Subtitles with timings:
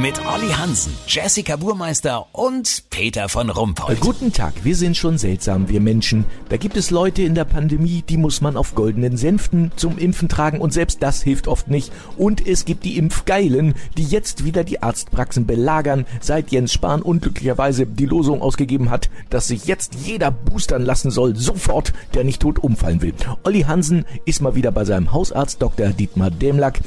[0.00, 3.98] Mit Olli Hansen, Jessica Burmeister und Peter von Rumpold.
[3.98, 6.24] Guten Tag, wir sind schon seltsam, wir Menschen.
[6.50, 10.28] Da gibt es Leute in der Pandemie, die muss man auf goldenen Sänften zum Impfen
[10.28, 11.92] tragen und selbst das hilft oft nicht.
[12.16, 17.84] Und es gibt die Impfgeilen, die jetzt wieder die Arztpraxen belagern, seit Jens Spahn unglücklicherweise
[17.84, 22.60] die Losung ausgegeben hat, dass sich jetzt jeder boostern lassen soll, sofort, der nicht tot
[22.60, 23.14] umfallen will.
[23.42, 25.88] Olli Hansen ist mal wieder bei seinem Hausarzt Dr.
[25.88, 26.78] Dietmar Demlack.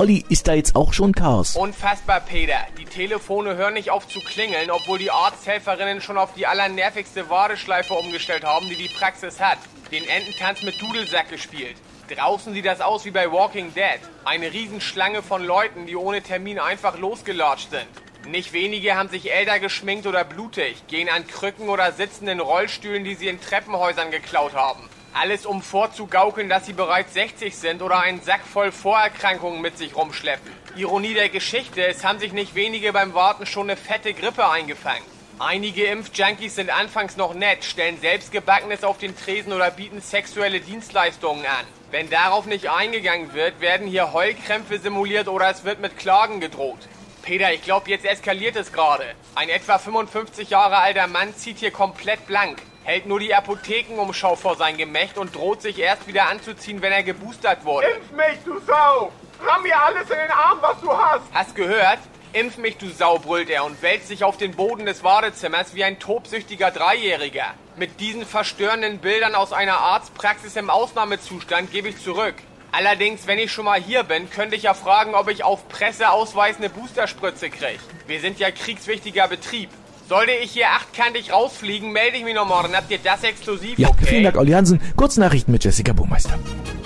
[0.00, 1.56] Olli, ist da jetzt auch schon Chaos?
[1.56, 2.59] Unfassbar, Peter.
[2.78, 7.94] Die Telefone hören nicht auf zu klingeln, obwohl die Arzthelferinnen schon auf die allernervigste Warteschleife
[7.94, 9.58] umgestellt haben, die die Praxis hat.
[9.90, 11.76] Den Ententanz mit Dudelsack gespielt.
[12.08, 14.00] Draußen sieht das aus wie bei Walking Dead.
[14.24, 17.86] Eine Riesenschlange von Leuten, die ohne Termin einfach losgelatscht sind.
[18.26, 23.04] Nicht wenige haben sich älter geschminkt oder blutig, gehen an Krücken oder sitzen in Rollstühlen,
[23.04, 24.88] die sie in Treppenhäusern geklaut haben.
[25.14, 29.96] Alles um vorzugaukeln, dass sie bereits 60 sind oder einen Sack voll Vorerkrankungen mit sich
[29.96, 30.59] rumschleppen.
[30.76, 35.02] Ironie der Geschichte, es haben sich nicht wenige beim Warten schon eine fette Grippe eingefangen.
[35.38, 41.46] Einige Impfjunkies sind anfangs noch nett, stellen selbstgebackenes auf den Tresen oder bieten sexuelle Dienstleistungen
[41.46, 41.66] an.
[41.90, 46.88] Wenn darauf nicht eingegangen wird, werden hier Heulkrämpfe simuliert oder es wird mit Klagen gedroht.
[47.22, 49.04] Peter, ich glaube, jetzt eskaliert es gerade.
[49.34, 54.56] Ein etwa 55 Jahre alter Mann zieht hier komplett blank hält nur die Apothekenumschau vor
[54.56, 57.86] sein Gemächt und droht sich erst wieder anzuziehen, wenn er geboostert wurde.
[57.86, 59.12] Impf mich, du Sau!
[59.46, 61.22] Ramm mir alles in den Arm, was du hast!
[61.32, 61.98] Hast gehört?
[62.32, 65.82] Impf mich, du Sau, brüllt er und wälzt sich auf den Boden des Wartezimmers wie
[65.82, 67.46] ein tobsüchtiger Dreijähriger.
[67.76, 72.34] Mit diesen verstörenden Bildern aus einer Arztpraxis im Ausnahmezustand gebe ich zurück.
[72.72, 76.58] Allerdings, wenn ich schon mal hier bin, könnte ich ja fragen, ob ich auf Presseausweis
[76.58, 77.80] eine Boosterspritze kriege.
[78.06, 79.70] Wir sind ja kriegswichtiger Betrieb.
[80.08, 82.76] Sollte ich hier achtkantig rausfliegen, melde ich mich noch morgen.
[82.76, 84.04] Habt ihr das exklusiv, Ja, okay?
[84.06, 84.80] vielen Dank, Olli Hansen.
[84.96, 86.38] Kurznachrichten mit Jessica Burmeister.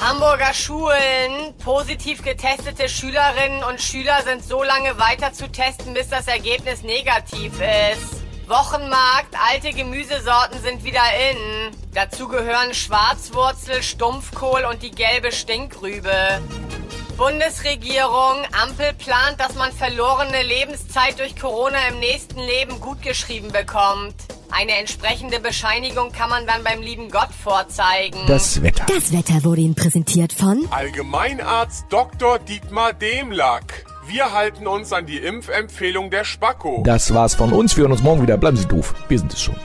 [0.05, 1.57] Hamburger Schulen.
[1.65, 7.55] Positiv getestete Schülerinnen und Schüler sind so lange weiter zu testen, bis das Ergebnis negativ
[7.55, 8.23] ist.
[8.47, 11.75] Wochenmarkt, alte Gemüsesorten sind wieder in.
[11.95, 16.43] Dazu gehören Schwarzwurzel, Stumpfkohl und die gelbe Stinkrübe.
[17.17, 24.34] Bundesregierung, Ampel plant, dass man verlorene Lebenszeit durch Corona im nächsten Leben gutgeschrieben bekommt.
[24.57, 28.21] Eine entsprechende Bescheinigung kann man dann beim lieben Gott vorzeigen.
[28.29, 28.87] Das Wetter.
[28.87, 32.39] Das Wetter wurde Ihnen präsentiert von Allgemeinarzt Dr.
[32.39, 33.85] Dietmar Demlack.
[34.07, 36.85] Wir halten uns an die Impfempfehlung der Spacko.
[36.87, 37.77] Das war's von uns.
[37.77, 38.37] Wir hören uns morgen wieder.
[38.37, 38.95] Bleiben Sie doof.
[39.09, 39.57] Wir sind es schon.